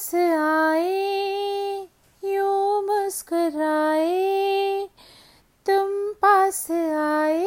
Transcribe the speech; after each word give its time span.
पास 0.00 0.14
आए, 0.14 1.88
यूँ 2.24 2.82
मुस्कुराए, 2.82 4.88
तुम 5.66 5.90
पास 6.22 6.70
आए, 6.70 7.44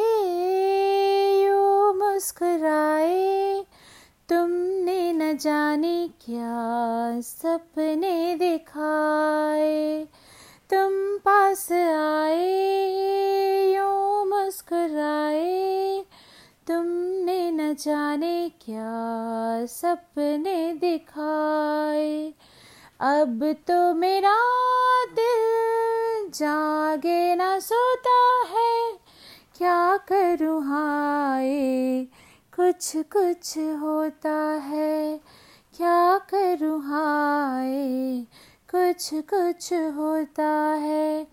यूँ 1.44 1.94
मुस्कुराए, 1.94 3.64
तुमने 4.28 5.12
न 5.12 5.36
जाने 5.36 6.10
क्या 6.26 7.20
सपने 7.20 8.36
दिखाए, 8.36 10.08
तुम 10.70 11.18
पास 11.18 11.72
आए, 11.72 13.72
यूँ 13.74 14.26
मुस्कुराए, 14.26 16.04
तुमने 16.66 17.50
न 17.50 17.74
जाने 17.74 18.52
क्या 18.64 19.66
सपने 19.66 20.74
दिखाए। 20.74 22.34
अब 23.00 23.52
तो 23.52 23.94
मेरा 23.94 24.36
दिल 25.06 26.30
जागे 26.30 27.34
ना 27.34 27.58
सोता 27.58 28.44
है। 28.48 28.92
क्या 29.58 29.96
करूँ 29.96 30.62
हाय? 30.62 31.48
कुछ 32.56 32.96
कुछ 32.96 33.58
होता 33.58 34.52
है। 34.52 35.20
क्या 35.76 36.18
करूँ 36.18 36.80
हाय? 36.80 37.72
कुछ 38.74 39.10
कुछ 39.14 39.72
होता 39.72 40.74
है। 40.74 41.24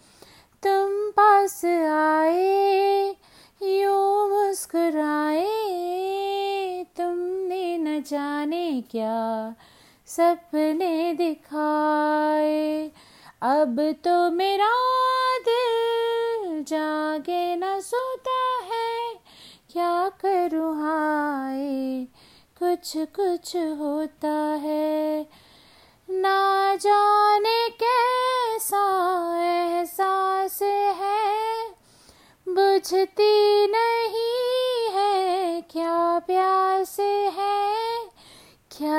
तुम 0.67 1.11
पास 1.11 1.65
आए, 2.19 3.07
यूँ 3.61 4.29
मुस्कुराए। 4.29 5.47
तुमने 6.97 7.77
न 7.77 8.01
जाने 8.01 8.83
क्या 8.91 9.53
सपने 10.11 11.13
दिखाए। 11.13 12.91
अब 13.41 13.79
तो 14.05 14.31
मेरा 14.31 14.71
दिल 15.39 16.63
जागे, 16.63 17.55
न 17.55 17.79
सोता 17.79 18.39
है, 18.63 19.13
क्या 19.71 20.09
करूँ 20.09 20.73
हाय? 20.75 22.05
कुछ 22.59 22.93
कुछ 22.97 23.55
होता 23.55 24.35
है। 24.63 25.29
ना 26.09 26.75
जाने 26.75 27.69
कैसा 27.69 28.85
एहसास 29.43 30.59
है, 31.01 31.69
बुझती 32.47 33.50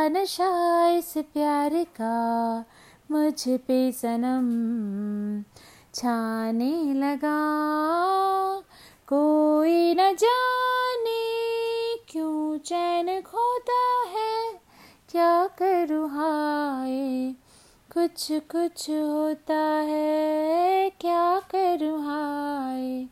नशा 0.09 0.87
इस 0.89 1.13
प्यार 1.19 1.85
का, 2.01 2.65
मुझ 3.11 3.49
पे 3.49 3.93
सनम 3.93 4.47
छाने 5.95 6.95
लगा। 6.95 7.39
कोई 9.07 9.95
न 9.95 9.97
जाने 9.97 11.23
क्यों 12.09 12.59
चैन 12.59 13.21
खोता 13.21 13.83
है, 14.09 14.61
क्या 15.11 15.47
करूँ 15.47 16.09
हाय? 16.09 17.35
कुछ 17.93 18.33
कुछ 18.33 18.91
होता 18.91 19.61
है, 19.65 20.91
क्या 20.91 21.41
करूँ 21.41 22.01
हाय? 22.01 23.05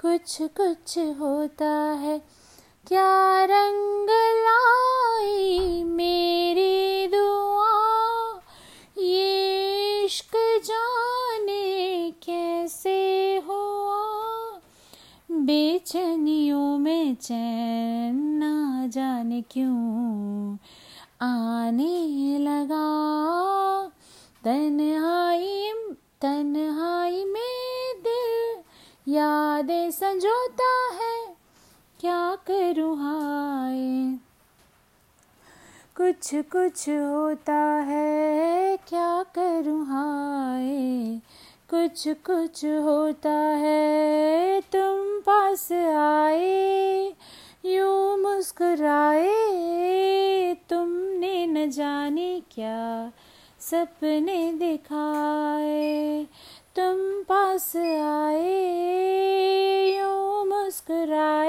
कुछ 0.00 0.42
कुछ 0.42 0.98
होता 0.98 1.70
है 1.74 2.39
क्या 2.86 3.44
रंग 3.44 4.08
लाई 4.44 5.84
मेरी 5.84 7.06
दुआ? 7.06 7.74
ये 8.98 10.04
इश्क 10.04 10.62
जाने 10.64 12.10
कैसे 12.10 12.98
हुआ? 13.48 14.60
बेचैनियों 15.30 16.78
में 16.78 17.14
चैन 17.14 18.16
ना 18.16 18.86
जाने 18.86 19.42
क्यों? 19.42 20.56
आने 21.22 22.38
लगा 22.38 22.88
तन्हाई 24.44 25.72
तन्हाई 26.22 27.24
में 27.24 28.02
दिल 28.02 28.62
यादें 29.14 29.90
संजोता 29.90 30.72
है। 30.94 31.09
करूँ 32.46 32.96
हाय 32.96 34.18
कुछ 35.96 36.34
कुछ 36.34 36.88
होता 36.88 37.62
है, 37.88 38.76
क्या 38.76 39.22
करूँ 39.22 39.84
हाय? 39.86 41.20
कुछ 41.70 42.08
कुछ 42.08 42.64
होता 42.64 43.32
है, 43.32 44.60
तुम 44.60 45.20
पास 45.20 45.72
आए, 45.72 47.12
यूँ 47.64 48.18
मुस्कुराए, 48.18 49.28
तुमने 50.70 51.46
न 51.46 51.70
जाने 51.70 52.42
क्या 52.54 53.12
सपने 53.60 54.52
दिखाए? 54.52 56.26
तुम 56.76 57.22
पास 57.22 57.76
आए, 57.76 58.66
यूँ 59.98 60.46
मुस्कुराए 60.46 61.39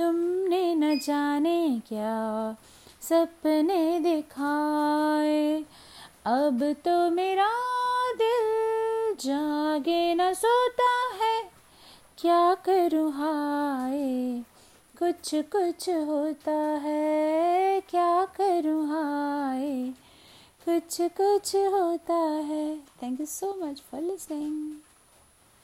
तुमने 0.00 0.74
न 0.74 0.98
जाने 0.98 1.82
क्या 1.88 2.56
सपने 3.02 4.00
दिखाए? 4.00 5.64
अब 6.26 6.76
तो 6.84 7.10
मेरा 7.10 7.48
दिल 8.14 9.14
जागे 9.20 10.14
न 10.14 10.32
सोता 10.32 11.24
है। 11.24 11.50
क्या 12.18 12.54
करूँ 12.54 13.12
हाय? 13.12 14.40
कुछ 14.98 15.34
कुछ 15.34 15.88
होता 15.88 16.58
है। 16.60 17.80
क्या 17.80 18.24
करूँ 18.24 18.86
हाय? 18.86 19.88
कुछ 20.68 21.00
कुछ 21.00 21.56
होता 21.56 22.14
है। 22.14 22.76
Thank 22.76 23.20
you 23.20 23.26
so 23.26 23.66
much 23.66 23.80
for 23.80 24.00
listening 24.00 24.89